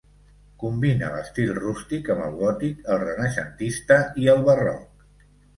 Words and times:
Combina 0.61 1.09
l'estil 1.15 1.51
rústic 1.57 2.09
amb 2.15 2.25
el 2.29 2.39
gòtic, 2.41 2.81
el 2.95 3.01
renaixentista 3.05 4.03
i 4.25 4.33
el 4.35 4.43
barroc. 4.49 5.07